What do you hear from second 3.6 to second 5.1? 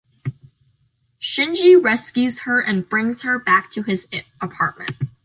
to his apartment.